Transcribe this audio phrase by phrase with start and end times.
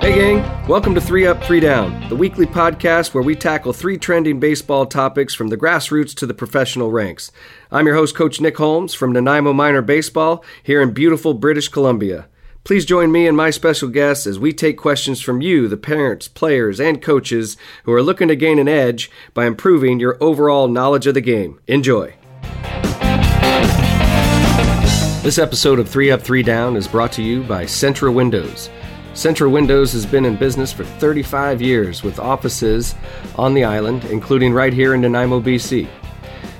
[0.00, 0.66] Hey, gang.
[0.66, 4.86] Welcome to Three Up, Three Down, the weekly podcast where we tackle three trending baseball
[4.86, 7.30] topics from the grassroots to the professional ranks.
[7.70, 12.28] I'm your host, Coach Nick Holmes from Nanaimo Minor Baseball here in beautiful British Columbia.
[12.64, 16.28] Please join me and my special guests as we take questions from you, the parents,
[16.28, 21.06] players, and coaches who are looking to gain an edge by improving your overall knowledge
[21.06, 21.60] of the game.
[21.66, 22.14] Enjoy.
[25.22, 28.70] This episode of Three Up, Three Down is brought to you by Centra Windows.
[29.12, 32.94] Centra Windows has been in business for 35 years with offices
[33.34, 35.88] on the island, including right here in Nanaimo, BC.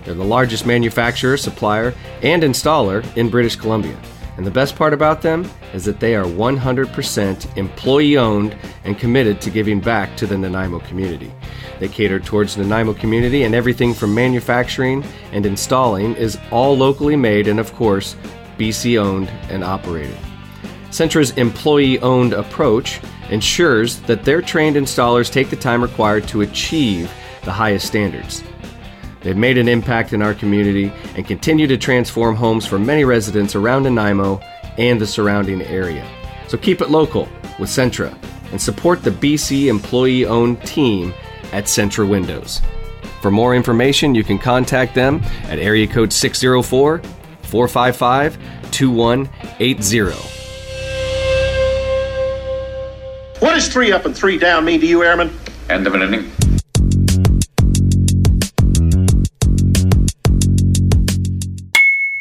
[0.05, 3.97] They're the largest manufacturer, supplier, and installer in British Columbia.
[4.37, 9.41] And the best part about them is that they are 100% employee owned and committed
[9.43, 11.33] to giving back to the Nanaimo community.
[11.79, 17.17] They cater towards the Nanaimo community, and everything from manufacturing and installing is all locally
[17.17, 18.17] made and, of course,
[18.59, 20.17] BC owned and operated.
[20.91, 23.01] Centra's employee owned approach
[23.31, 27.11] ensures that their trained installers take the time required to achieve
[27.45, 28.43] the highest standards.
[29.21, 33.55] They've made an impact in our community and continue to transform homes for many residents
[33.55, 34.41] around Nanaimo
[34.79, 36.07] and the surrounding area.
[36.49, 37.29] So keep it local
[37.59, 38.17] with Centra
[38.51, 41.15] and support the BC employee owned team
[41.53, 42.61] at Centra Windows.
[43.21, 47.03] For more information, you can contact them at area code 604
[47.43, 48.39] 455
[48.71, 50.40] 2180.
[53.41, 55.35] What does three up and three down mean to you, Airman?
[55.71, 56.31] End of an inning.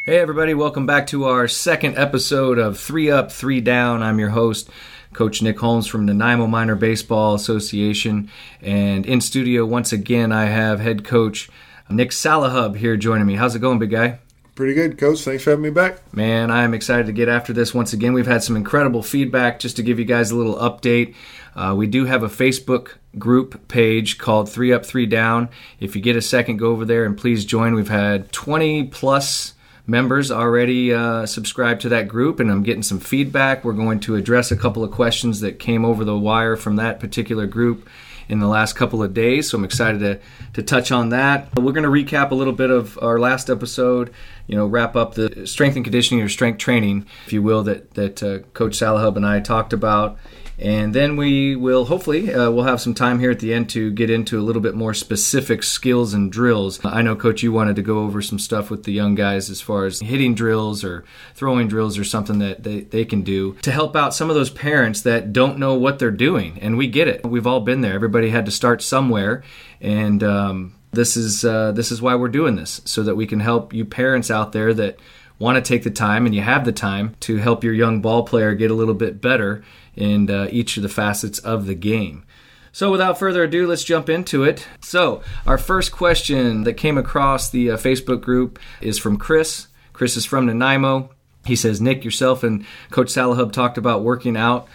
[0.06, 4.02] Hey, everybody, welcome back to our second episode of Three Up, Three Down.
[4.02, 4.70] I'm your host,
[5.12, 8.32] Coach Nick Holmes from the Nanaimo Minor Baseball Association.
[8.62, 11.50] And in studio, once again, I have head coach
[11.90, 13.36] Nick Salahub here joining me.
[13.36, 14.20] How's it going, big guy?
[14.60, 15.22] Pretty good, Coach.
[15.22, 16.02] Thanks for having me back.
[16.14, 18.12] Man, I'm excited to get after this once again.
[18.12, 19.58] We've had some incredible feedback.
[19.58, 21.16] Just to give you guys a little update,
[21.56, 25.48] uh, we do have a Facebook group page called Three Up, Three Down.
[25.80, 27.74] If you get a second, go over there and please join.
[27.74, 29.54] We've had 20 plus
[29.88, 33.64] members already uh, subscribed to that group, and I'm getting some feedback.
[33.64, 37.00] We're going to address a couple of questions that came over the wire from that
[37.00, 37.88] particular group
[38.30, 39.50] in the last couple of days.
[39.50, 40.20] So I'm excited to,
[40.54, 41.50] to touch on that.
[41.56, 44.14] We're going to recap a little bit of our last episode,
[44.48, 47.96] you know, wrap up the strength and conditioning or strength training, if you will, that,
[47.96, 50.18] that uh, Coach Salahub and I talked about.
[50.60, 53.92] And then we will hopefully uh, we'll have some time here at the end to
[53.92, 56.84] get into a little bit more specific skills and drills.
[56.84, 59.62] I know, Coach, you wanted to go over some stuff with the young guys as
[59.62, 63.72] far as hitting drills or throwing drills or something that they, they can do to
[63.72, 66.60] help out some of those parents that don't know what they're doing.
[66.62, 67.26] And we get it.
[67.26, 67.94] We've all been there.
[67.94, 69.44] Everybody had to start somewhere,
[69.80, 73.40] and um, this is uh, this is why we're doing this so that we can
[73.40, 75.00] help you parents out there that
[75.38, 78.24] want to take the time and you have the time to help your young ball
[78.24, 79.64] player get a little bit better
[80.00, 82.24] in uh, each of the facets of the game.
[82.72, 84.68] So, without further ado, let's jump into it.
[84.82, 89.68] So, our first question that came across the uh, Facebook group is from Chris.
[89.92, 91.10] Chris is from Nanaimo.
[91.46, 94.68] He says, Nick, yourself and Coach Salahub talked about working out.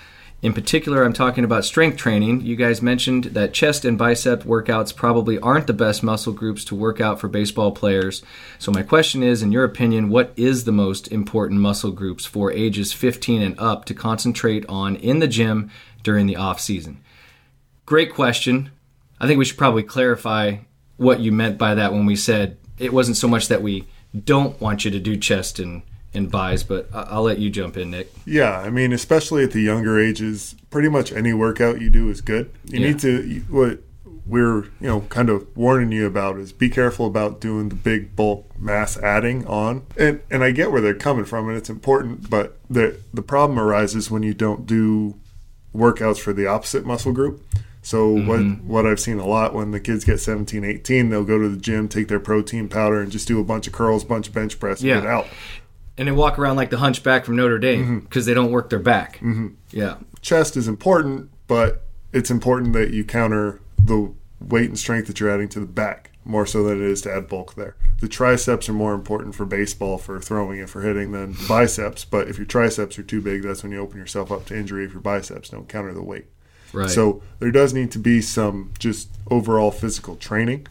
[0.44, 2.42] In particular, I'm talking about strength training.
[2.42, 6.74] You guys mentioned that chest and bicep workouts probably aren't the best muscle groups to
[6.74, 8.22] work out for baseball players.
[8.58, 12.52] So, my question is, in your opinion, what is the most important muscle groups for
[12.52, 15.70] ages 15 and up to concentrate on in the gym
[16.02, 17.00] during the off season?
[17.86, 18.70] Great question.
[19.18, 20.58] I think we should probably clarify
[20.98, 23.86] what you meant by that when we said it wasn't so much that we
[24.26, 27.90] don't want you to do chest and and bis, but I'll let you jump in,
[27.90, 28.12] Nick.
[28.24, 32.20] Yeah, I mean, especially at the younger ages, pretty much any workout you do is
[32.20, 32.50] good.
[32.64, 32.86] You yeah.
[32.88, 33.80] need to what
[34.26, 38.16] we're you know kind of warning you about is be careful about doing the big
[38.16, 39.86] bulk mass adding on.
[39.98, 43.58] And and I get where they're coming from, and it's important, but the the problem
[43.58, 45.18] arises when you don't do
[45.74, 47.44] workouts for the opposite muscle group.
[47.82, 48.28] So mm-hmm.
[48.66, 51.48] what what I've seen a lot when the kids get 17, 18, they'll go to
[51.50, 54.34] the gym, take their protein powder, and just do a bunch of curls, bunch of
[54.34, 55.00] bench press, and yeah.
[55.00, 55.26] get out
[55.96, 58.30] and they walk around like the hunchback from Notre Dame because mm-hmm.
[58.30, 59.16] they don't work their back.
[59.16, 59.48] Mm-hmm.
[59.70, 65.20] Yeah, chest is important, but it's important that you counter the weight and strength that
[65.20, 67.76] you're adding to the back more so than it is to add bulk there.
[68.00, 72.04] The triceps are more important for baseball, for throwing and for hitting than biceps.
[72.04, 74.84] But if your triceps are too big, that's when you open yourself up to injury
[74.84, 76.26] if your biceps don't counter the weight.
[76.72, 76.90] Right.
[76.90, 80.66] So there does need to be some just overall physical training,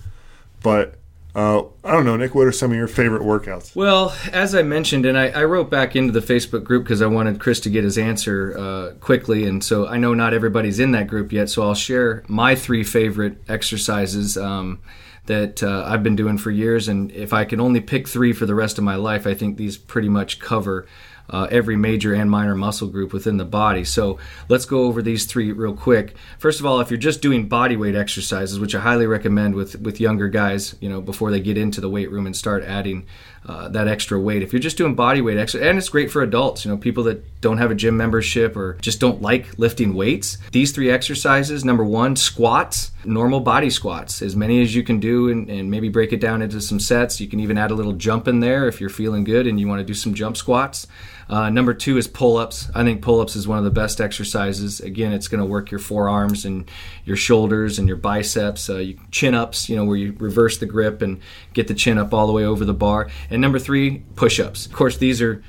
[0.61, 0.99] but
[1.35, 2.35] uh, I don't know, Nick.
[2.35, 3.75] What are some of your favorite workouts?
[3.75, 7.07] Well, as I mentioned, and I, I wrote back into the Facebook group because I
[7.07, 10.91] wanted Chris to get his answer uh, quickly, and so I know not everybody's in
[10.91, 11.49] that group yet.
[11.49, 14.79] So I'll share my three favorite exercises um,
[15.25, 18.45] that uh, I've been doing for years, and if I can only pick three for
[18.45, 20.85] the rest of my life, I think these pretty much cover
[21.29, 23.83] uh, every major and minor muscle group within the body.
[23.83, 24.17] So
[24.49, 26.15] let's go over these three real quick.
[26.37, 29.79] First of all, if you're just doing body weight exercises, which I highly recommend with
[29.81, 33.05] with younger guys, you know, before they get into the weight room and start adding
[33.45, 34.41] uh, that extra weight.
[34.41, 37.03] If you're just doing body weight exercise, and it's great for adults, you know, people
[37.05, 40.37] that don't have a gym membership or just don't like lifting weights.
[40.51, 45.29] These three exercises: number one, squats, normal body squats, as many as you can do,
[45.29, 47.19] and, and maybe break it down into some sets.
[47.19, 49.67] You can even add a little jump in there if you're feeling good and you
[49.67, 50.87] want to do some jump squats.
[51.29, 52.69] Uh, number two is pull ups.
[52.75, 54.79] I think pull ups is one of the best exercises.
[54.79, 56.69] Again, it's going to work your forearms and
[57.05, 58.69] your shoulders and your biceps.
[58.69, 61.21] Uh, you, chin ups, you know, where you reverse the grip and
[61.53, 63.09] get the chin up all the way over the bar.
[63.29, 64.65] And number three, push ups.
[64.65, 65.43] Of course, these are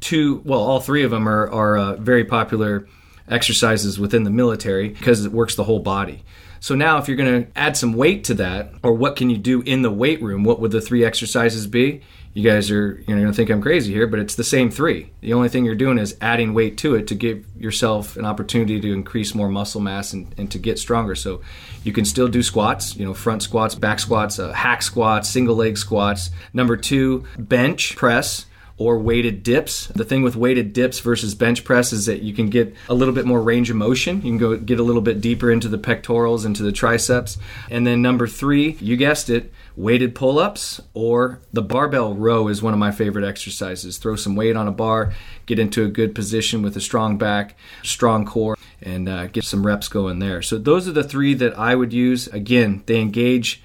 [0.00, 2.86] two, well, all three of them are, are uh, very popular
[3.28, 6.22] exercises within the military because it works the whole body.
[6.60, 9.36] So now, if you're going to add some weight to that, or what can you
[9.36, 10.42] do in the weight room?
[10.42, 12.02] What would the three exercises be?
[12.36, 14.70] You guys are you know, going to think I'm crazy here, but it's the same
[14.70, 15.10] three.
[15.22, 18.78] The only thing you're doing is adding weight to it to give yourself an opportunity
[18.78, 21.14] to increase more muscle mass and, and to get stronger.
[21.14, 21.40] So
[21.82, 25.56] you can still do squats, you know, front squats, back squats, uh, hack squats, single
[25.56, 26.28] leg squats.
[26.52, 28.44] Number two, bench press
[28.78, 29.86] or weighted dips.
[29.88, 33.14] The thing with weighted dips versus bench press is that you can get a little
[33.14, 34.16] bit more range of motion.
[34.16, 37.38] You can go get a little bit deeper into the pectorals, into the triceps.
[37.70, 42.62] And then number three, you guessed it, weighted pull ups or the barbell row is
[42.62, 43.96] one of my favorite exercises.
[43.96, 45.14] Throw some weight on a bar,
[45.46, 49.66] get into a good position with a strong back, strong core, and uh, get some
[49.66, 50.42] reps going there.
[50.42, 52.26] So those are the three that I would use.
[52.28, 53.62] Again, they engage.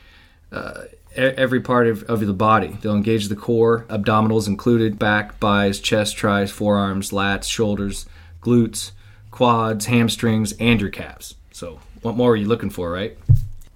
[0.54, 0.84] Uh,
[1.16, 2.78] every part of, of the body.
[2.81, 8.06] They'll engage the core, abdominals included, back, biceps, chest, tris, forearms, lats, shoulders,
[8.42, 8.92] glutes,
[9.30, 11.36] quads, hamstrings, and your calves.
[11.52, 13.18] So, what more are you looking for, right?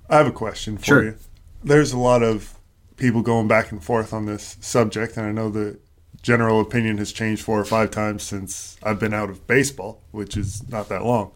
[0.10, 1.04] I have a question for Sure.
[1.04, 1.16] you.
[1.64, 2.56] There's a lot of
[2.98, 5.80] people going back and forth on this subject, and I know the
[6.22, 10.38] general opinion has changed four or five times since I've been out of baseball, which
[10.38, 11.32] is not that long.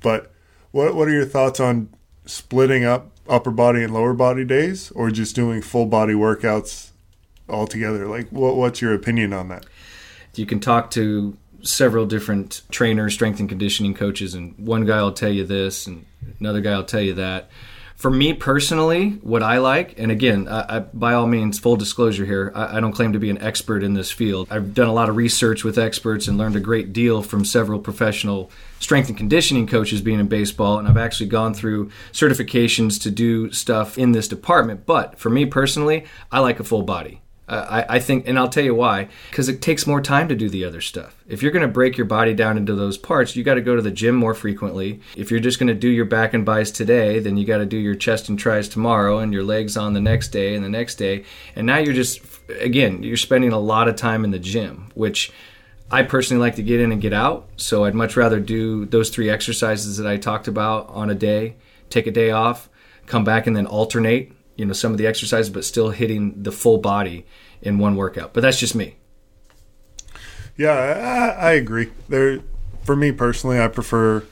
[0.00, 0.30] But
[0.70, 1.88] what what are your thoughts on
[2.26, 6.90] splitting up upper body and lower body days, or just doing full body workouts
[7.48, 8.06] altogether?
[8.06, 9.66] Like, what what's your opinion on that?
[10.34, 15.12] You can talk to several different trainers, strength and conditioning coaches, and one guy will
[15.12, 16.04] tell you this, and
[16.38, 17.50] another guy will tell you that.
[17.96, 22.26] For me personally, what I like, and again, I, I, by all means, full disclosure
[22.26, 24.48] here, I, I don't claim to be an expert in this field.
[24.50, 27.78] I've done a lot of research with experts and learned a great deal from several
[27.78, 28.50] professional
[28.80, 33.50] strength and conditioning coaches being in baseball, and I've actually gone through certifications to do
[33.50, 34.84] stuff in this department.
[34.84, 37.22] But for me personally, I like a full body.
[37.48, 40.48] I, I think, and I'll tell you why, because it takes more time to do
[40.48, 41.14] the other stuff.
[41.28, 43.76] If you're going to break your body down into those parts, you got to go
[43.76, 45.00] to the gym more frequently.
[45.16, 47.66] If you're just going to do your back and bis today, then you got to
[47.66, 50.68] do your chest and tris tomorrow, and your legs on the next day and the
[50.68, 51.24] next day.
[51.54, 55.30] And now you're just, again, you're spending a lot of time in the gym, which
[55.88, 57.48] I personally like to get in and get out.
[57.56, 61.54] So I'd much rather do those three exercises that I talked about on a day,
[61.90, 62.68] take a day off,
[63.06, 66.52] come back and then alternate you know some of the exercises but still hitting the
[66.52, 67.24] full body
[67.62, 68.96] in one workout but that's just me
[70.56, 71.90] Yeah, I, I agree.
[72.08, 72.40] There,
[72.82, 74.24] for me personally, I prefer.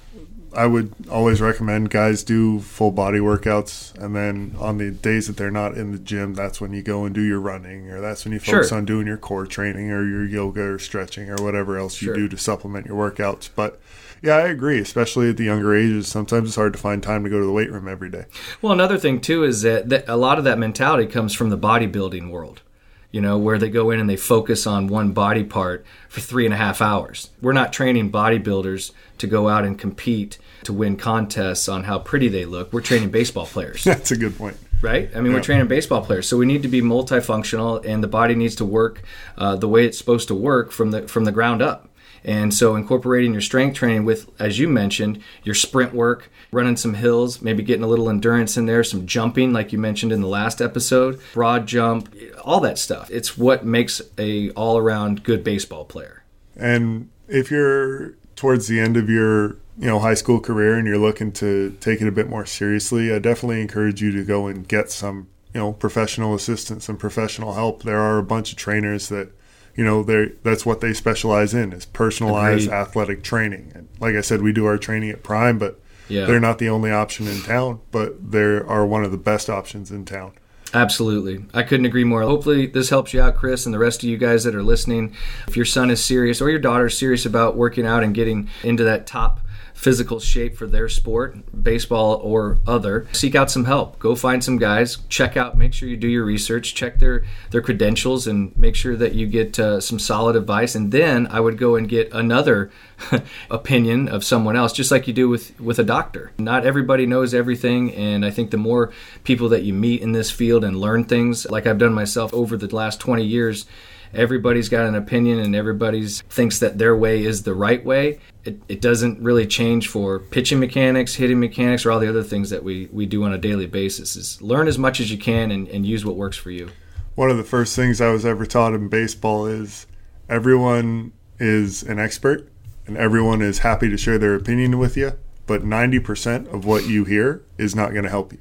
[0.57, 5.37] I would always recommend guys do full body workouts, and then on the days that
[5.37, 8.25] they're not in the gym, that's when you go and do your running, or that's
[8.25, 8.79] when you focus Sure.
[8.79, 12.15] on doing your core training, or your yoga, or stretching, or whatever else you Sure.
[12.15, 13.51] do to supplement your workouts.
[13.55, 13.81] But
[14.25, 14.79] yeah, I agree.
[14.81, 17.53] Especially at the younger ages, sometimes it's hard to find time to go to the
[17.53, 18.25] weight room every day.
[18.63, 21.59] well another thing too is that, that a lot of that mentality comes from the
[21.59, 22.63] bodybuilding world
[23.11, 26.45] you know where they go in and they focus on one body part for three
[26.45, 30.97] and a half hours we're not training bodybuilders to go out and compete to win
[30.97, 34.57] contests on how pretty they look we're training baseball players That's a good point.
[34.83, 35.11] right?
[35.15, 38.35] I mean, we're training baseball players, so we need to be multifunctional, and the body
[38.35, 39.03] needs to work
[39.39, 41.89] uh, the way it's supposed to work from the from the ground up.
[42.25, 46.95] And so, incorporating your strength training with, as you mentioned, your sprint work, running some
[46.95, 50.29] hills, maybe getting a little endurance in there, some jumping, like you mentioned in the
[50.29, 53.11] last episode, broad jump, all that stuff.
[53.11, 56.25] It's what makes a all around good baseball player.
[56.57, 60.99] And if you're towards the end of your you know high school career and you're
[60.99, 64.67] looking to take it a bit more seriously, I definitely encourage you to go and
[64.67, 67.83] get some you know professional assistance and professional help.
[67.83, 69.31] There are a bunch of trainers that
[69.77, 72.77] you know they that's what they specialize in is personalized Agreed.
[72.77, 73.73] athletic training.
[73.75, 76.27] And like I said, we do our training at Prime, but Yeah.
[76.27, 79.91] they're not the only option in town, but they are one of the best options
[79.91, 80.33] in town.
[80.73, 81.45] Absolutely.
[81.55, 82.23] I couldn't agree more.
[82.23, 85.15] Hopefully, this helps you out, Chris, and the rest of you guys that are listening.
[85.47, 88.49] If your son is serious or your daughter is serious about working out and getting
[88.65, 89.41] into that top
[89.75, 93.99] physical shape for their sport, baseball or other, seek out some help.
[93.99, 97.61] Go find some guys, check out, make sure you do your research, check their their
[97.61, 100.75] credentials, and make sure that you get uh, some solid advice.
[100.75, 102.71] And then I would go and get another
[103.51, 106.33] opinion of someone else, just like you do with with a doctor.
[106.39, 108.93] Not everybody knows everything, and I think the more
[109.25, 112.57] people that you meet in this field and learn things, like I've done myself over
[112.57, 113.67] the last 20 years
[114.15, 118.19] everybody's got an opinion and everybody's thinks that their way is the right way.
[118.45, 122.51] It, it doesn't really change for pitching mechanics, hitting mechanics, or all the other things
[122.51, 124.17] that we, we do on a daily basis.
[124.17, 126.71] Is learn as much as you can and, and use what works for you.
[127.15, 129.87] One of the first things I was ever taught in baseball is
[130.29, 132.49] everyone is an expert
[132.87, 135.13] and everyone is happy to share their opinion with you,
[135.47, 138.41] but 90% of what you hear is not going to help you.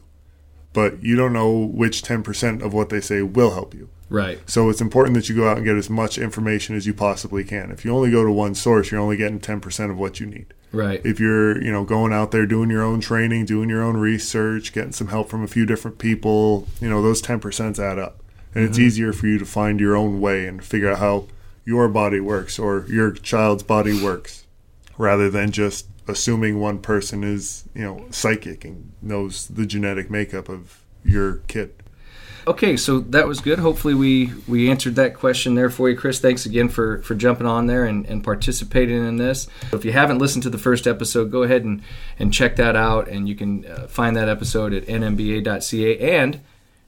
[0.74, 3.90] But you don't know which 10% of what they say will help you.
[4.14, 4.48] Right.
[4.48, 7.44] So it's important that you go out and get as much information as you possibly
[7.44, 7.72] can.
[7.72, 10.54] If you only go to one source, you're only getting 10% of what you need.
[10.72, 11.02] Right.
[11.04, 14.72] If you're, you know, going out there doing your own training, doing your own research,
[14.72, 18.20] getting some help from a few different people, you know, those 10% add up.
[18.54, 18.70] And mm-hmm.
[18.70, 21.28] it's easier for you to find your own way and figure out how
[21.66, 24.46] your body works or your child's body works
[24.96, 30.50] rather than just assuming one person is, you know, psychic and knows the genetic makeup
[30.50, 31.74] of your kid.
[32.46, 33.60] Okay, so that was good.
[33.60, 36.20] Hopefully, we we answered that question there for you, Chris.
[36.20, 39.48] Thanks again for for jumping on there and, and participating in this.
[39.72, 41.82] If you haven't listened to the first episode, go ahead and
[42.20, 46.00] and check that out, and you can uh, find that episode at nmba.ca.
[46.00, 46.42] And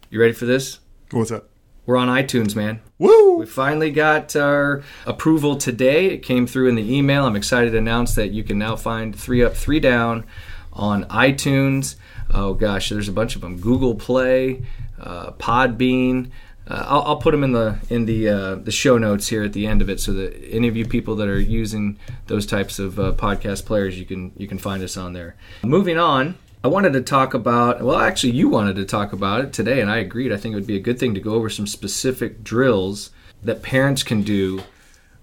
[0.09, 0.79] you ready for this?
[1.11, 1.49] What's up?
[1.85, 2.81] We're on iTunes, man.
[2.97, 3.37] Woo!
[3.37, 6.07] We finally got our approval today.
[6.07, 7.25] It came through in the email.
[7.25, 10.25] I'm excited to announce that you can now find Three Up, Three Down
[10.73, 11.95] on iTunes.
[12.33, 13.57] Oh gosh, there's a bunch of them.
[13.57, 14.63] Google Play
[15.05, 16.31] uh, Podbean.
[16.67, 19.53] Uh, I'll, I'll, put them in the in the uh, the show notes here at
[19.53, 22.79] the end of it, so that any of you people that are using those types
[22.79, 25.35] of uh, podcast players, you can you can find us on there.
[25.63, 27.83] Moving on, I wanted to talk about.
[27.83, 30.33] Well, actually, you wanted to talk about it today, and I agreed.
[30.33, 33.11] I think it would be a good thing to go over some specific drills
[33.43, 34.63] that parents can do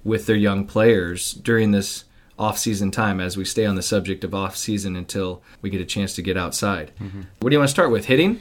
[0.04, 2.04] with their young players during this
[2.38, 6.14] off-season time as we stay on the subject of off-season until we get a chance
[6.14, 6.92] to get outside.
[7.00, 7.22] Mm-hmm.
[7.40, 8.06] What do you want to start with?
[8.06, 8.40] Hitting?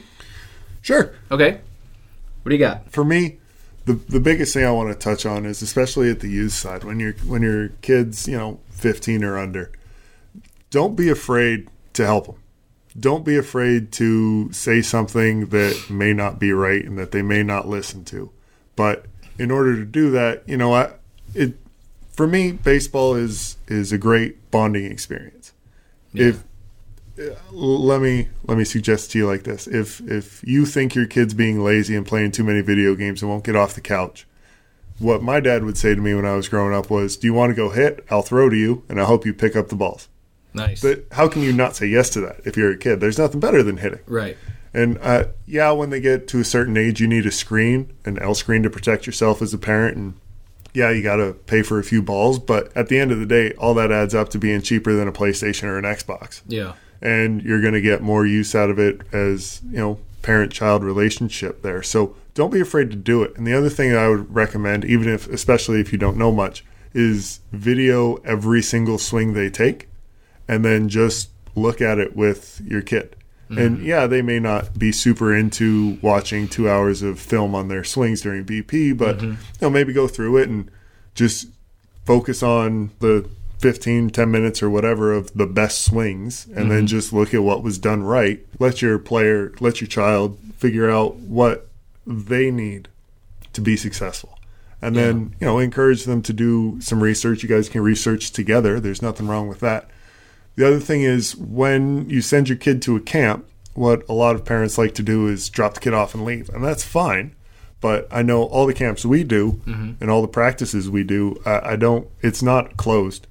[0.82, 1.14] Sure.
[1.30, 1.60] Okay.
[2.42, 2.90] What do you got?
[2.90, 3.38] For me,
[3.84, 6.84] the the biggest thing I want to touch on is especially at the youth side
[6.84, 9.72] when you're when your kids, you know, 15 or under,
[10.70, 12.36] don't be afraid to help them.
[12.98, 17.42] Don't be afraid to say something that may not be right and that they may
[17.42, 18.30] not listen to.
[18.76, 19.06] But
[19.38, 20.92] in order to do that, you know, I
[21.34, 21.54] it
[22.12, 25.52] for me baseball is is a great bonding experience.
[26.12, 26.26] Yeah.
[26.26, 26.44] If
[27.50, 31.34] let me let me suggest to you like this: if if you think your kid's
[31.34, 34.26] being lazy and playing too many video games and won't get off the couch,
[34.98, 37.34] what my dad would say to me when I was growing up was, "Do you
[37.34, 38.04] want to go hit?
[38.10, 40.08] I'll throw to you, and I hope you pick up the balls."
[40.54, 40.82] Nice.
[40.82, 43.00] But how can you not say yes to that if you're a kid?
[43.00, 44.00] There's nothing better than hitting.
[44.06, 44.36] Right.
[44.74, 48.18] And uh, yeah, when they get to a certain age, you need a screen, an
[48.18, 50.14] L screen to protect yourself as a parent, and
[50.74, 52.38] yeah, you got to pay for a few balls.
[52.38, 55.08] But at the end of the day, all that adds up to being cheaper than
[55.08, 56.42] a PlayStation or an Xbox.
[56.46, 60.52] Yeah and you're going to get more use out of it as you know parent
[60.52, 64.08] child relationship there so don't be afraid to do it and the other thing i
[64.08, 69.32] would recommend even if especially if you don't know much is video every single swing
[69.32, 69.88] they take
[70.46, 73.16] and then just look at it with your kid
[73.50, 73.58] mm-hmm.
[73.58, 77.84] and yeah they may not be super into watching two hours of film on their
[77.84, 79.30] swings during bp but mm-hmm.
[79.30, 80.70] you know maybe go through it and
[81.14, 81.48] just
[82.04, 83.28] focus on the
[83.62, 86.68] 15, 10 minutes or whatever of the best swings and mm-hmm.
[86.68, 88.44] then just look at what was done right.
[88.58, 91.68] Let your player, let your child figure out what
[92.06, 92.88] they need
[93.52, 94.38] to be successful.
[94.82, 95.02] And yeah.
[95.02, 97.44] then, you know, encourage them to do some research.
[97.44, 98.80] You guys can research together.
[98.80, 99.88] There's nothing wrong with that.
[100.56, 104.34] The other thing is when you send your kid to a camp, what a lot
[104.34, 106.48] of parents like to do is drop the kid off and leave.
[106.50, 107.34] And that's fine
[107.82, 109.94] but I know all the camps we do mm-hmm.
[110.00, 112.08] and all the practices we do, I, I, don't.
[112.20, 113.26] It's not closed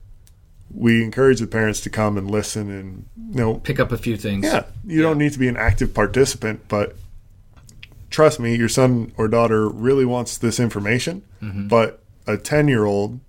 [0.73, 4.17] we encourage the parents to come and listen and you know pick up a few
[4.17, 4.45] things.
[4.45, 5.03] Yeah, you yeah.
[5.03, 6.95] don't need to be an active participant, but
[8.09, 11.23] trust me, your son or daughter really wants this information.
[11.41, 11.67] Mm-hmm.
[11.67, 13.19] But a ten-year-old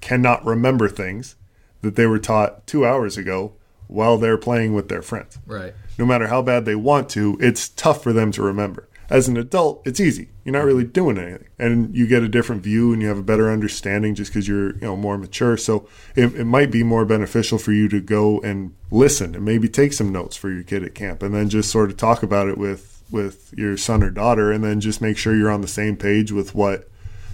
[0.00, 1.36] cannot remember things
[1.82, 3.52] that they were taught two hours ago
[3.86, 5.38] while they're playing with their friends.
[5.46, 5.74] Right.
[5.96, 9.36] No matter how bad they want to, it's tough for them to remember as an
[9.36, 10.28] adult, it's easy.
[10.44, 13.22] You're not really doing anything, and you get a different view and you have a
[13.22, 15.56] better understanding just because you're you know more mature.
[15.56, 19.68] So it, it might be more beneficial for you to go and listen and maybe
[19.68, 22.48] take some notes for your kid at camp, and then just sort of talk about
[22.48, 25.68] it with with your son or daughter, and then just make sure you're on the
[25.68, 26.88] same page with what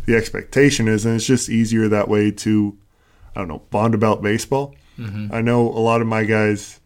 [0.06, 2.78] the expectation is, and it's just easier that way to
[3.34, 4.76] I don't know bond about baseball.
[4.96, 5.34] Mm-hmm.
[5.34, 6.78] I know a lot of my guys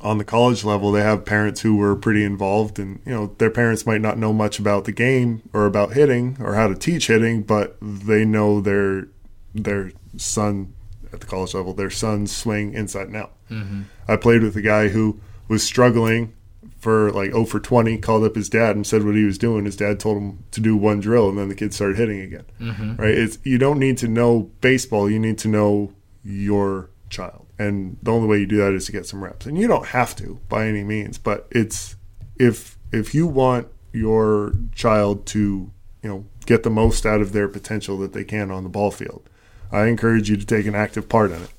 [0.00, 3.50] on the college level, they have parents who were pretty involved, and you know their
[3.50, 7.08] parents might not know much about the game or about hitting or how to teach
[7.08, 9.08] hitting, but they know their
[9.54, 10.74] their son
[11.12, 13.32] at the college level, their son's swing inside and out.
[13.50, 13.82] Mm-hmm.
[14.06, 16.34] I played with a guy who was struggling
[16.78, 19.64] for like 0 for 20, called up his dad and said what he was doing.
[19.64, 22.44] His dad told him to do one drill, and then the kid started hitting again.
[22.60, 22.96] Mm-hmm.
[22.96, 23.10] Right?
[23.10, 25.10] It's you don't need to know baseball.
[25.10, 28.92] You need to know your child, and the only way you do that is to
[28.92, 29.46] get some reps.
[29.46, 31.96] And you don't have to by any means, but it's
[32.38, 35.70] if if you want your child to
[36.02, 38.90] you know get the most out of their potential that they can on the ball
[38.90, 39.28] field,
[39.70, 41.50] I encourage you to take an active part in it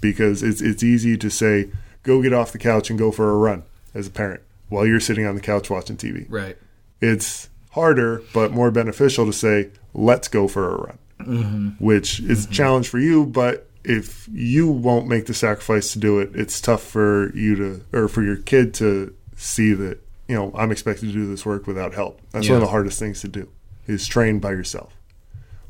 [0.00, 1.70] because it's it's easy to say
[2.02, 5.00] go get off the couch and go for a run as a parent while you're
[5.00, 6.26] sitting on the couch watching TV.
[6.28, 6.56] Right.
[7.00, 11.68] It's harder but more beneficial to say let's go for a run, mm-hmm.
[11.84, 12.52] which is mm-hmm.
[12.52, 16.60] a challenge for you, but if you won't make the sacrifice to do it, it's
[16.60, 21.06] tough for you to or for your kid to see that you know I'm expected
[21.06, 22.20] to do this work without help.
[22.32, 22.54] That's yeah.
[22.54, 23.48] one of the hardest things to do
[23.86, 24.92] is train by yourself.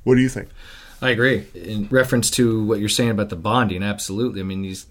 [0.05, 0.49] What do you think?
[1.03, 1.47] I agree.
[1.55, 4.41] In reference to what you're saying about the bonding, absolutely.
[4.41, 4.87] I mean, these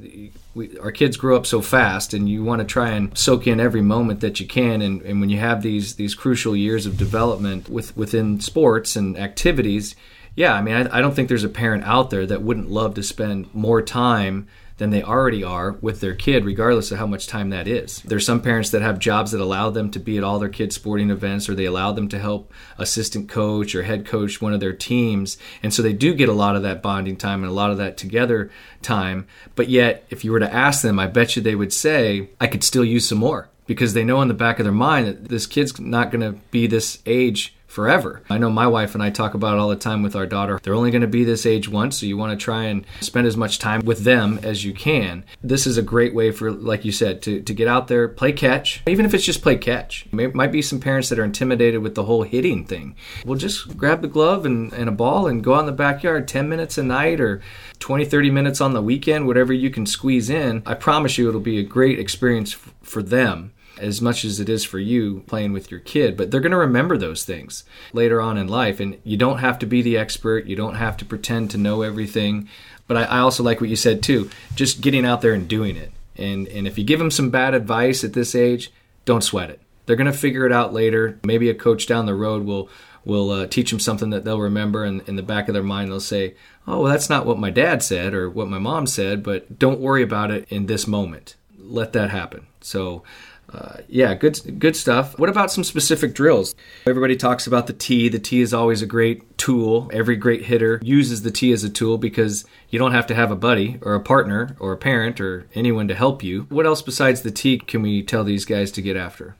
[0.53, 3.59] we, our kids grow up so fast, and you want to try and soak in
[3.59, 4.83] every moment that you can.
[4.83, 9.17] And, and when you have these these crucial years of development with within sports and
[9.17, 9.95] activities,
[10.35, 12.95] yeah, I mean, I, I don't think there's a parent out there that wouldn't love
[12.95, 17.27] to spend more time than they already are with their kid, regardless of how much
[17.27, 18.01] time that is.
[18.01, 20.75] There's some parents that have jobs that allow them to be at all their kids'
[20.75, 24.59] sporting events, or they allow them to help assistant coach or head coach one of
[24.59, 25.37] their teams.
[25.63, 27.77] And so they do get a lot of that bonding time and a lot of
[27.77, 28.51] that together
[28.81, 29.27] time.
[29.55, 32.47] But yet, if you were to ask them, I bet you they would say, I
[32.47, 35.29] could still use some more because they know in the back of their mind that
[35.29, 38.21] this kid's not going to be this age forever.
[38.29, 40.61] I know my wife and I talk about it all the time with our daughter.
[40.63, 43.27] They're only going to be this age once, so you want to try and spend
[43.27, 45.25] as much time with them as you can.
[45.43, 48.31] This is a great way for, like you said, to, to get out there, play
[48.31, 50.07] catch, even if it's just play catch.
[50.13, 52.95] There might be some parents that are intimidated with the whole hitting thing.
[53.25, 56.29] Well, just grab the glove and, and a ball and go out in the backyard
[56.29, 57.41] 10 minutes a night or
[57.79, 60.63] 20, 30 minutes on the weekend, whatever you can squeeze in.
[60.65, 64.63] I promise you it'll be a great experience for them as much as it is
[64.63, 68.37] for you playing with your kid, but they're going to remember those things later on
[68.37, 68.79] in life.
[68.79, 71.81] And you don't have to be the expert, you don't have to pretend to know
[71.81, 72.47] everything.
[72.87, 75.75] But I, I also like what you said too just getting out there and doing
[75.75, 75.91] it.
[76.17, 78.71] And, and if you give them some bad advice at this age,
[79.03, 79.59] don't sweat it.
[79.85, 81.19] They're going to figure it out later.
[81.23, 82.69] Maybe a coach down the road will
[83.05, 85.91] will uh, teach them something that they'll remember, and in the back of their mind
[85.91, 86.35] they'll say,
[86.67, 89.79] "Oh, well, that's not what my dad said or what my mom said." But don't
[89.79, 91.35] worry about it in this moment.
[91.57, 92.47] Let that happen.
[92.61, 93.03] So
[93.55, 95.17] uh, yeah, good good stuff.
[95.17, 96.53] What about some specific drills?
[96.85, 98.09] Everybody talks about the tee.
[98.09, 99.89] The tee is always a great tool.
[99.93, 103.31] Every great hitter uses the tee as a tool because you don't have to have
[103.31, 106.47] a buddy or a partner or a parent or anyone to help you.
[106.49, 109.37] What else besides the tee can we tell these guys to get after?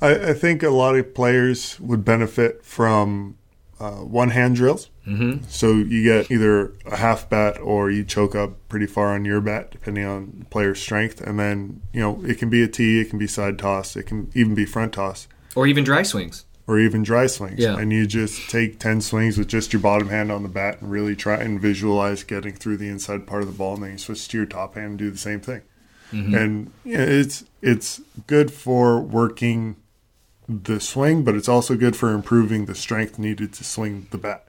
[0.00, 3.36] I, I think a lot of players would benefit from
[3.80, 4.90] uh, one hand drills.
[5.06, 5.44] Mm-hmm.
[5.48, 9.40] So you get either a half bat or you choke up pretty far on your
[9.40, 11.20] bat, depending on player's strength.
[11.20, 14.04] And then, you know, it can be a tee, it can be side toss, it
[14.04, 15.28] can even be front toss.
[15.54, 16.44] Or even dry swings.
[16.66, 17.60] Or even dry swings.
[17.60, 17.78] Yeah.
[17.78, 20.90] And you just take 10 swings with just your bottom hand on the bat and
[20.90, 23.74] really try and visualize getting through the inside part of the ball.
[23.74, 25.62] And then you switch to your top hand and do the same thing.
[26.12, 26.34] Mm-hmm.
[26.34, 29.76] And it's it's good for working
[30.48, 34.45] the swing, but it's also good for improving the strength needed to swing the bat.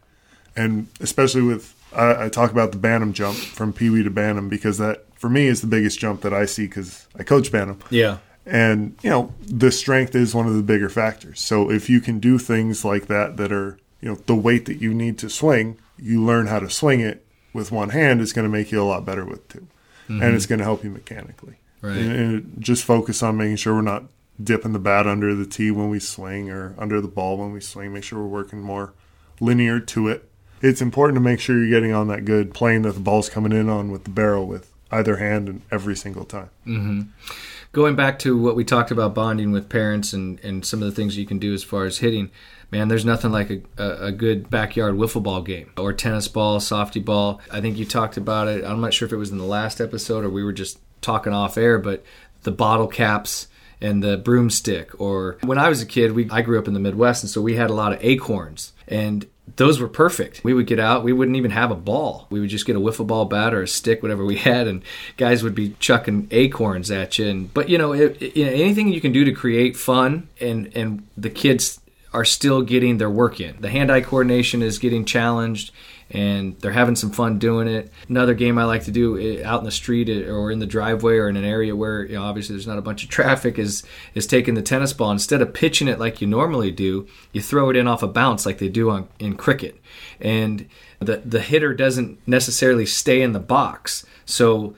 [0.58, 4.50] And especially with, I, I talk about the Bantam jump from Pee Wee to Bantam
[4.50, 7.80] because that, for me, is the biggest jump that I see because I coach Bantam.
[7.89, 8.17] Yeah.
[8.46, 11.41] And, you know, the strength is one of the bigger factors.
[11.41, 14.82] So if you can do things like that that are, you know, the weight that
[14.82, 18.46] you need to swing, you learn how to swing it with one hand, it's going
[18.46, 20.24] to make you a lot better with 2 mm-hmm.
[20.24, 21.56] And it's going to help you mechanically.
[21.82, 21.98] Right.
[21.98, 24.04] And, and just focus on making sure we're not
[24.41, 27.60] dipping the bat under the tee when we swing or under the ball when we
[27.60, 27.93] swing.
[27.93, 28.93] Make sure we're working more
[29.39, 30.27] linear to it.
[30.62, 33.52] It's important to make sure you're getting on that good plane that the ball's coming
[33.52, 36.50] in on with the barrel with either hand and every single time.
[36.65, 37.02] Mm-hmm.
[37.74, 40.96] Going back to what we talked about bonding with parents and, and some of the
[40.96, 42.32] things you can do as far as hitting,
[42.72, 46.60] man, there's nothing like a, a, a, good backyard wiffle ball game or tennis ball,
[46.60, 47.41] softy ball.
[47.52, 48.63] I think you talked about it.
[48.63, 51.34] I'm not sure if it was in the last episode or we were just talking
[51.34, 52.04] off air, but
[52.43, 53.48] the bottle caps
[53.82, 55.00] and the broomstick.
[55.00, 57.41] Or when I was a kid, we I grew up in the Midwest, and so
[57.41, 60.44] we had a lot of acorns, and those were perfect.
[60.44, 62.28] We would get out, we wouldn't even have a ball.
[62.30, 64.84] We would just get a wiffle ball bat or a stick, whatever we had, and
[65.16, 67.28] guys would be chucking acorns at you.
[67.28, 71.08] And but you know, it, it, anything you can do to create fun and and
[71.18, 71.80] the kids
[72.14, 73.60] are still getting their work in.
[73.60, 75.72] The hand-eye coordination is getting challenged
[76.10, 77.91] and they're having some fun doing it.
[78.08, 80.65] Another game I like to do eh, out in the street eh, or in the
[80.65, 83.60] driveway or in an area where you know obviously there's not a bunch of traffic
[83.60, 87.41] is is taking the tennis ball instead of pitching it like you normally do, you
[87.41, 89.80] throw it in off a bounce like they do on in cricket,
[90.20, 90.67] and
[91.00, 94.76] the the hitter doesn't necessarily stay in the box, so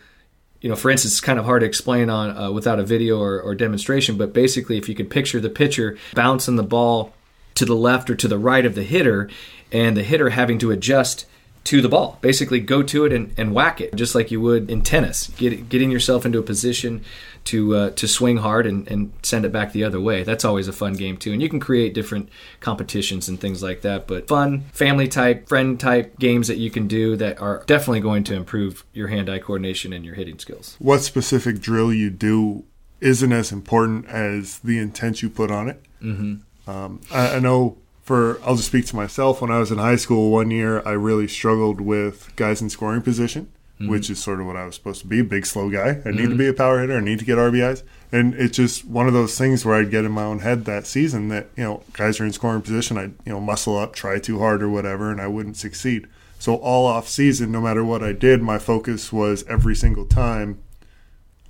[0.62, 3.20] you know, for instance, it's kind of hard to explain on uh, without a video
[3.20, 4.18] or, or, demonstration.
[4.18, 7.14] But basically, if you could picture the pitcher bouncing the ball
[7.56, 9.30] to the left or to the right of the hitter,
[9.72, 11.26] and the hitter having to adjust
[11.66, 12.18] to the ball.
[12.22, 15.28] Basically, go to it and, and whack it, just like you would in tennis.
[15.38, 17.04] Get, getting yourself into a position
[17.46, 20.24] to uh, to swing hard and, and send it back the other way.
[20.24, 21.34] That's always a fun game too.
[21.34, 22.30] And you can create different
[22.60, 24.08] competitions and things like that.
[24.08, 28.24] But fun, family type, friend type games that you can do that are definitely going
[28.26, 30.76] to improve your hand-eye coordination and your hitting skills.
[30.80, 32.64] What specific drill you do
[33.02, 35.84] isn't as important as the intent you put on it.
[36.02, 36.70] Mm-hmm.
[36.70, 37.78] Um, I, I know
[38.10, 39.40] for I'll just speak to myself.
[39.40, 43.04] When I was in high school, one year I really struggled with guys in scoring
[43.04, 43.88] position, mm-hmm.
[43.88, 45.90] which is sort of what I was supposed to be—a big, slow guy.
[45.90, 46.18] I mm-hmm.
[46.18, 46.98] need to be a power hitter.
[46.98, 50.06] I need to get RBIs, and it's just one of those things where I'd get
[50.06, 52.98] in my own head that season that you know guys are in scoring position.
[52.98, 56.08] I'd you know muscle up, try too hard or whatever, and I wouldn't succeed.
[56.40, 60.64] So all off season, no matter what I did, my focus was every single time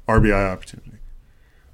[0.09, 0.97] RBI opportunity.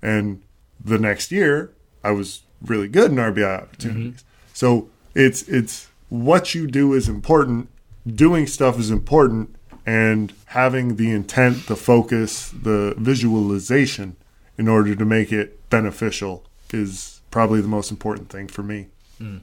[0.04, 0.43] And
[0.80, 4.21] the next year, I was really good in RBI opportunities.
[4.21, 4.35] Mm-hmm.
[4.56, 7.70] So it's it's what you do is important.
[8.08, 14.15] Doing stuff is important, and having the intent, the focus, the visualization
[14.58, 18.88] in order to make it beneficial is probably the most important thing for me.
[19.20, 19.41] Mm.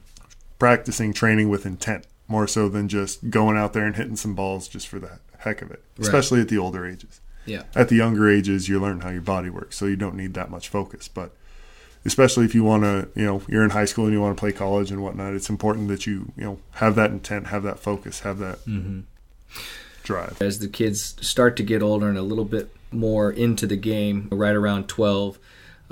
[0.59, 4.67] Practicing training with intent more so than just going out there and hitting some balls
[4.67, 6.07] just for the heck of it, right.
[6.07, 7.21] especially at the older ages.
[7.45, 7.65] Yeah.
[7.75, 10.51] At the younger ages, you learn how your body works, so you don't need that
[10.51, 11.09] much focus.
[11.09, 11.35] But
[12.05, 14.41] especially if you want to, you know, you're in high school and you want to
[14.41, 17.79] play college and whatnot, it's important that you, you know, have that intent, have that
[17.79, 19.01] focus, have that mm-hmm.
[20.03, 20.41] drive.
[20.41, 24.29] As the kids start to get older and a little bit more into the game,
[24.33, 25.39] right around 12,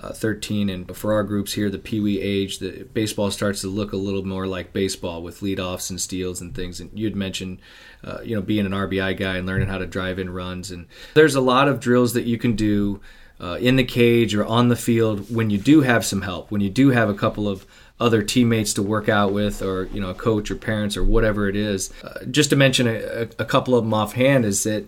[0.02, 3.68] uh, 13, and for our groups here, the Pee Wee age, the baseball starts to
[3.68, 6.80] look a little more like baseball with leadoffs and steals and things.
[6.80, 7.60] And you'd mentioned,
[8.02, 10.70] uh, you know, being an RBI guy and learning how to drive in runs.
[10.70, 13.00] And there's a lot of drills that you can do
[13.40, 16.60] uh, in the cage or on the field when you do have some help, when
[16.60, 17.66] you do have a couple of
[17.98, 21.48] other teammates to work out with, or you know, a coach or parents or whatever
[21.48, 21.92] it is.
[22.02, 24.86] Uh, just to mention a, a, couple of them offhand is that.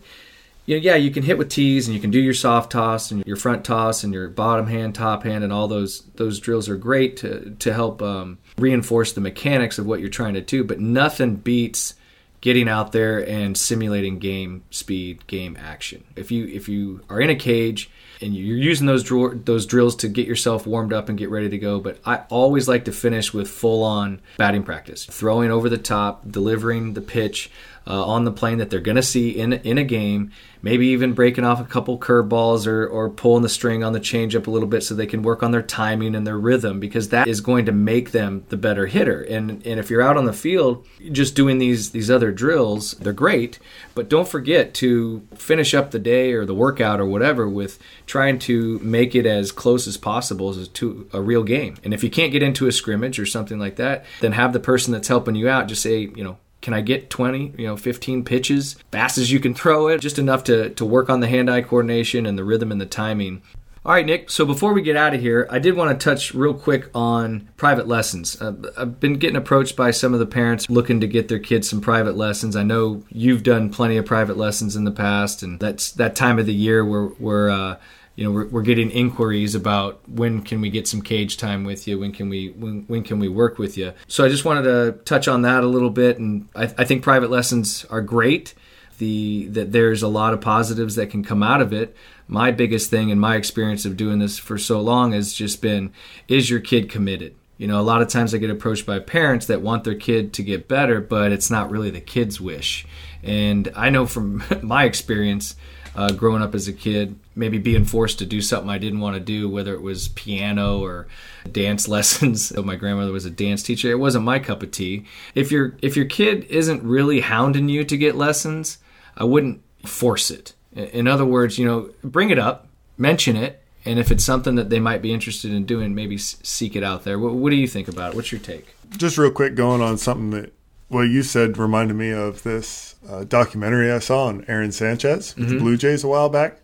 [0.64, 3.10] You know, yeah, you can hit with tees and you can do your soft toss
[3.10, 6.68] and your front toss and your bottom hand, top hand, and all those those drills
[6.68, 10.62] are great to to help um, reinforce the mechanics of what you're trying to do.
[10.62, 11.94] But nothing beats
[12.40, 16.04] getting out there and simulating game speed, game action.
[16.14, 17.90] If you if you are in a cage
[18.22, 21.48] and you're using those dr- those drills to get yourself warmed up and get ready
[21.48, 21.80] to go.
[21.80, 26.30] But I always like to finish with full on batting practice, throwing over the top,
[26.30, 27.50] delivering the pitch
[27.86, 30.30] uh, on the plane that they're going to see in in a game.
[30.64, 34.46] Maybe even breaking off a couple curveballs or or pulling the string on the changeup
[34.46, 37.26] a little bit so they can work on their timing and their rhythm because that
[37.26, 39.22] is going to make them the better hitter.
[39.22, 43.12] And and if you're out on the field just doing these these other drills, they're
[43.12, 43.58] great,
[43.94, 48.38] but don't forget to finish up the day or the workout or whatever with trying
[48.40, 51.76] to make it as close as possible to a real game.
[51.82, 54.60] And if you can't get into a scrimmage or something like that, then have the
[54.60, 57.76] person that's helping you out just say, you know, can I get 20, you know,
[57.76, 61.28] 15 pitches, fast as you can throw it, just enough to, to work on the
[61.28, 63.42] hand eye coordination and the rhythm and the timing.
[63.84, 64.30] All right, Nick.
[64.30, 67.48] So before we get out of here, I did want to touch real quick on
[67.56, 68.40] private lessons.
[68.40, 71.68] Uh, I've been getting approached by some of the parents looking to get their kids
[71.68, 72.54] some private lessons.
[72.54, 76.38] I know you've done plenty of private lessons in the past, and that's that time
[76.38, 77.76] of the year where where uh,
[78.14, 81.88] you know we're, we're getting inquiries about when can we get some cage time with
[81.88, 83.92] you when can we when, when can we work with you.
[84.08, 87.02] So i just wanted to touch on that a little bit and i, I think
[87.02, 88.54] private lessons are great.
[88.98, 91.96] The that there's a lot of positives that can come out of it.
[92.28, 95.92] My biggest thing in my experience of doing this for so long has just been
[96.28, 97.34] is your kid committed?
[97.56, 100.34] You know a lot of times i get approached by parents that want their kid
[100.34, 102.86] to get better but it's not really the kid's wish.
[103.22, 105.56] And i know from my experience
[105.94, 109.14] uh, growing up as a kid, maybe being forced to do something I didn't want
[109.14, 111.06] to do, whether it was piano or
[111.50, 112.46] dance lessons.
[112.46, 113.90] so my grandmother was a dance teacher.
[113.90, 115.04] It wasn't my cup of tea.
[115.34, 118.78] If your if your kid isn't really hounding you to get lessons,
[119.16, 120.54] I wouldn't force it.
[120.74, 124.70] In other words, you know, bring it up, mention it, and if it's something that
[124.70, 127.18] they might be interested in doing, maybe seek it out there.
[127.18, 128.16] What, what do you think about it?
[128.16, 128.74] What's your take?
[128.96, 130.52] Just real quick, going on something that
[130.92, 135.46] what you said reminded me of this uh, documentary I saw on Aaron Sanchez with
[135.46, 135.54] mm-hmm.
[135.54, 136.58] the Blue Jays a while back.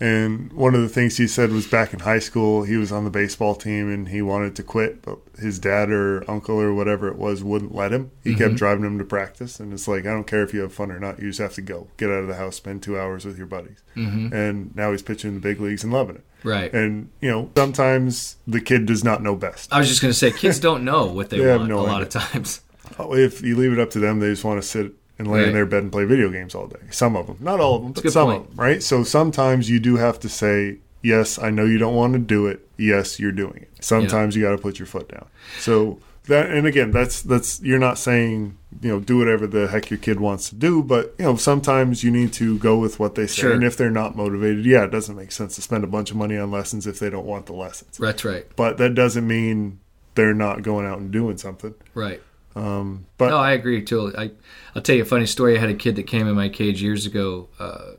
[0.00, 3.04] And one of the things he said was back in high school, he was on
[3.04, 7.06] the baseball team and he wanted to quit, but his dad or uncle or whatever
[7.08, 8.10] it was wouldn't let him.
[8.24, 9.60] He kept driving him to practice.
[9.60, 11.20] And it's like, I don't care if you have fun or not.
[11.20, 11.86] You just have to go.
[11.96, 13.82] Get out of the house, spend two hours with your buddies.
[13.94, 16.24] And now he's pitching in the big leagues and loving it.
[16.42, 16.74] Right.
[16.74, 19.72] And, you know, sometimes the kid does not know best.
[19.72, 21.86] I was just going to say, kids don't know what they, They want no a
[21.86, 22.62] lot of times.
[22.98, 25.48] If you leave it up to them, they just want to sit and lay Right.
[25.48, 26.80] in their bed and play video games all day.
[26.90, 28.42] Some of them, not all of them, but some point.
[28.42, 28.82] of them, right?
[28.82, 32.46] So sometimes you do have to say, yes, I know you don't want to do
[32.46, 32.66] it.
[32.76, 33.70] Yes, you're doing it.
[33.84, 35.26] Sometimes you got to put your foot down.
[35.60, 39.90] So that, and again, that's that's you're not saying you know do whatever the heck
[39.90, 43.14] your kid wants to do, but you know sometimes you need to go with what
[43.14, 43.42] they say.
[43.42, 43.52] Sure.
[43.52, 46.16] And if they're not motivated, yeah, it doesn't make sense to spend a bunch of
[46.16, 47.98] money on lessons if they don't want the lessons.
[47.98, 48.46] That's right.
[48.56, 49.78] But that doesn't mean
[50.16, 51.74] they're not going out and doing something.
[51.94, 52.20] Right.
[52.54, 54.16] But No, I agree totally.
[54.16, 54.30] I,
[54.74, 55.56] I'll tell you a funny story.
[55.56, 57.92] I had a kid that came in my cage years ago uh,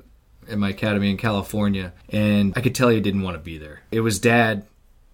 [0.47, 3.81] in my academy in California, and I could tell he didn't want to be there.
[3.91, 4.63] It was dad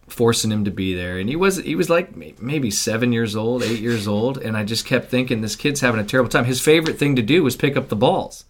[0.07, 3.63] forcing him to be there, and he was he was like maybe seven years old,
[3.63, 6.45] eight years old, and I just kept thinking this kid's having a terrible time.
[6.45, 8.45] His favorite thing to do was pick up the balls.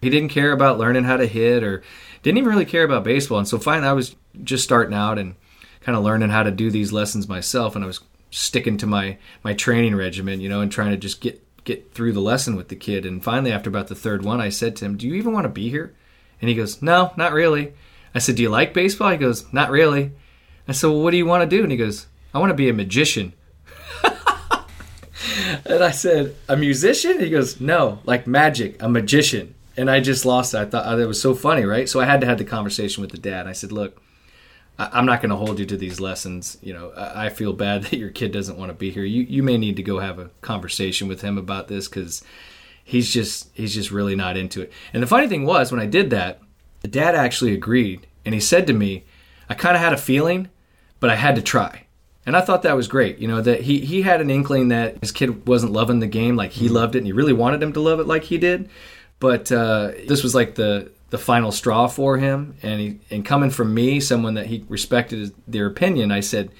[0.00, 1.82] He didn't care about learning how to hit or
[2.22, 3.38] didn't even really care about baseball.
[3.38, 5.36] And so finally, I was just starting out and
[5.80, 8.00] kind of learning how to do these lessons myself, and I was
[8.36, 12.12] sticking to my my training regimen, you know, and trying to just get get through
[12.12, 13.06] the lesson with the kid.
[13.06, 15.44] And finally, after about the third one, I said to him, "Do you even want
[15.44, 15.94] to be here?"
[16.40, 17.72] And he goes, "No, not really."
[18.14, 20.12] I said, "Do you like baseball?" He goes, "Not really."
[20.68, 22.54] I said, "Well, what do you want to do?" And he goes, "I want to
[22.54, 23.32] be a magician."
[25.64, 30.24] and I said, "A musician?" He goes, "No, like magic, a magician." And I just
[30.24, 30.58] lost it.
[30.58, 31.88] I thought it was so funny, right?
[31.88, 33.46] So I had to have the conversation with the dad.
[33.46, 34.00] I said, "Look,
[34.78, 36.58] I- I'm not going to hold you to these lessons.
[36.62, 39.04] You know, I I feel bad that your kid doesn't want to be here.
[39.04, 42.22] You you may need to go have a conversation with him about this because
[42.84, 44.72] he's just he's just really not into it.
[44.92, 46.40] And the funny thing was when I did that,
[46.82, 49.04] the dad actually agreed, and he said to me,
[49.48, 50.48] "I kind of had a feeling,
[51.00, 51.82] but I had to try."
[52.26, 53.18] And I thought that was great.
[53.18, 56.34] You know that he he had an inkling that his kid wasn't loving the game
[56.36, 58.68] like he loved it, and he really wanted him to love it like he did.
[59.20, 63.50] But uh, this was like the the final straw for him, and he and coming
[63.50, 66.50] from me, someone that he respected their opinion, I said,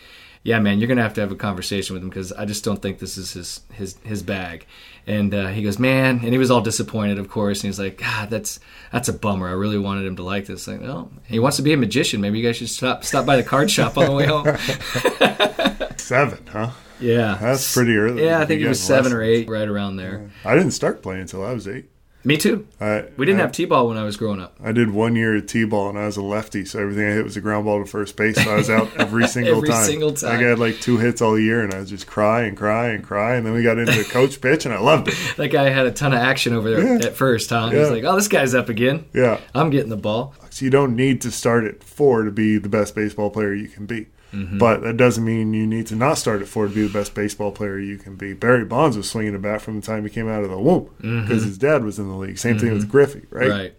[0.43, 2.81] "Yeah, man, you're gonna have to have a conversation with him because I just don't
[2.81, 4.67] think this is his his his bag."
[5.09, 7.63] And uh, he goes, "Man," and he was all disappointed, of course.
[7.63, 8.61] And he's like, "God, that's
[8.93, 9.49] that's a bummer.
[9.49, 12.21] I really wanted him to like this." Like, well, he wants to be a magician.
[12.21, 14.47] Maybe you guys should stop stop by the card shop on the way home.
[15.97, 16.71] seven, huh?
[16.99, 18.25] Yeah, That's pretty early.
[18.25, 20.31] Yeah, I think it was seven or eight, right around there.
[20.45, 21.91] I didn't start playing until I was eight.
[22.27, 22.67] Me too.
[22.81, 24.57] I, We didn't I, have t-ball when I was growing up.
[24.61, 27.23] I did one year at t-ball, and I was a lefty, so everything I hit
[27.23, 28.43] was a ground ball to first base.
[28.43, 29.85] So I was out every single Every time.
[29.85, 30.37] single time.
[30.37, 33.05] I got like two hits all year, and I was just cry and cry and
[33.05, 33.37] cry.
[33.37, 35.15] And then we got into a coach pitch, and I loved it.
[35.37, 37.07] That guy had a ton of action over there Yeah.
[37.07, 37.69] at first, huh?
[37.69, 37.87] He's Yeah.
[37.91, 39.05] like, "Oh, this guy's up again.
[39.15, 39.39] Yeah.
[39.55, 42.69] I'm getting the ball." So you don't need to start at four to be the
[42.69, 44.07] best baseball player you can be.
[44.37, 44.59] Mm-hmm.
[44.59, 47.14] But that doesn't mean you need to not start at four to be the best
[47.14, 48.35] baseball player you can be.
[48.35, 50.90] Barry Bonds was swinging a bat from the time he came out of the womb
[50.99, 52.38] because his dad was in the league.
[52.38, 53.49] Same thing with Griffey, right?
[53.49, 53.59] Mm-hmm.
[53.59, 53.75] Right.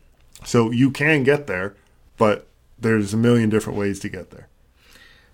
[0.45, 1.75] So you can get there,
[2.17, 2.47] but
[2.79, 4.47] there's a million different ways to get there.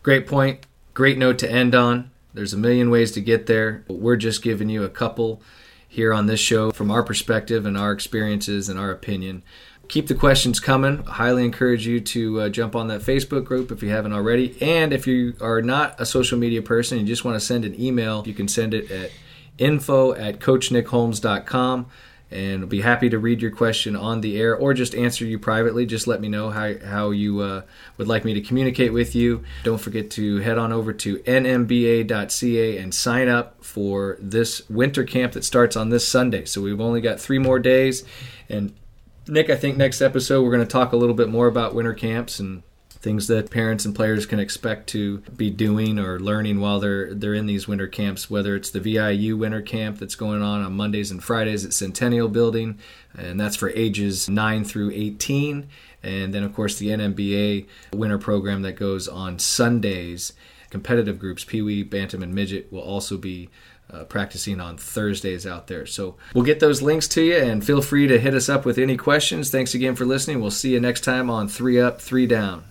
[0.01, 0.65] Great point.
[0.93, 2.11] Great note to end on.
[2.33, 3.83] There's a million ways to get there.
[3.87, 5.41] But we're just giving you a couple
[5.87, 9.43] here on this show from our perspective and our experiences and our opinion.
[9.93, 11.03] Keep the questions coming.
[11.07, 14.57] I highly encourage you to uh, jump on that Facebook group if you haven't already.
[14.59, 17.79] And if you are not a social media person, you just want to send an
[17.79, 19.11] email, you can send it at
[19.59, 21.85] info at coachnickholmes.com
[22.31, 25.37] and I'll be happy to read your question on the air or just answer you
[25.37, 25.85] privately.
[25.85, 27.61] Just let me know how, how you uh,
[27.97, 29.43] would like me to communicate with you.
[29.63, 35.33] Don't forget to head on over to nmba.ca and sign up for this winter camp
[35.33, 36.45] that starts on this Sunday.
[36.45, 38.03] So we've only got three more days.
[38.49, 38.73] And
[39.27, 41.93] Nick, I think next episode we're going to talk a little bit more about winter
[41.93, 46.79] camps and things that parents and players can expect to be doing or learning while
[46.79, 50.61] they're they're in these winter camps whether it's the VIU winter camp that's going on
[50.61, 52.79] on Mondays and Fridays at Centennial Building
[53.17, 55.67] and that's for ages 9 through 18
[56.01, 60.33] and then of course the NMBA winter program that goes on Sundays.
[60.69, 63.49] Competitive groups Pee Wee, Bantam and Midget will also be
[63.91, 65.85] uh, practicing on Thursdays out there.
[65.85, 68.77] So we'll get those links to you and feel free to hit us up with
[68.77, 69.49] any questions.
[69.49, 70.41] Thanks again for listening.
[70.41, 72.65] We'll see you next time on 3 Up, 3 Down.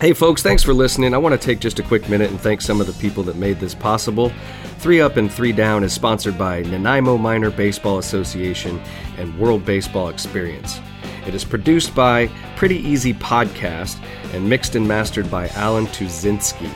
[0.00, 1.14] Hey, folks, thanks for listening.
[1.14, 3.36] I want to take just a quick minute and thank some of the people that
[3.36, 4.32] made this possible.
[4.78, 8.78] Three Up and Three Down is sponsored by Nanaimo Minor Baseball Association
[9.18, 10.80] and World Baseball Experience.
[11.26, 16.70] It is produced by Pretty Easy Podcast and mixed and mastered by Alan Tuzinski.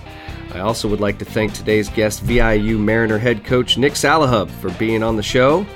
[0.54, 4.70] I also would like to thank today's guest, VIU Mariner head coach Nick Salahub, for
[4.74, 5.66] being on the show.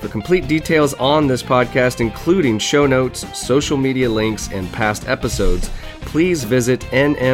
[0.00, 5.70] For complete details on this podcast, including show notes, social media links, and past episodes,
[6.02, 7.32] please visit nmba.ca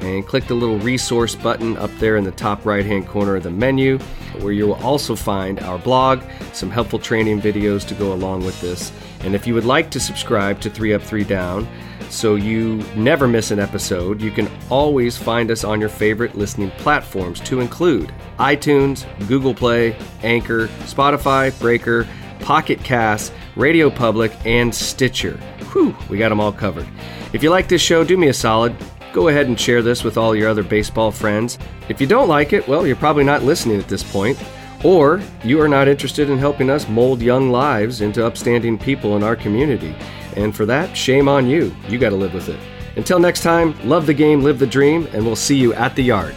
[0.00, 3.44] and click the little resource button up there in the top right hand corner of
[3.44, 3.98] the menu,
[4.40, 8.60] where you will also find our blog, some helpful training videos to go along with
[8.60, 8.92] this.
[9.20, 11.66] And if you would like to subscribe to 3 Up 3 Down,
[12.10, 16.70] so you never miss an episode, you can always find us on your favorite listening
[16.72, 22.06] platforms to include iTunes, Google Play, Anchor, Spotify, Breaker,
[22.40, 25.36] Pocket Cast, Radio Public, and Stitcher.
[25.72, 26.86] Whew, we got them all covered.
[27.32, 28.76] If you like this show, do me a solid.
[29.12, 31.58] Go ahead and share this with all your other baseball friends.
[31.88, 34.38] If you don't like it, well, you're probably not listening at this point,
[34.84, 39.22] or you are not interested in helping us mold young lives into upstanding people in
[39.22, 39.96] our community.
[40.36, 41.74] And for that, shame on you.
[41.88, 42.60] You got to live with it.
[42.96, 46.02] Until next time, love the game, live the dream, and we'll see you at the
[46.02, 46.34] yard.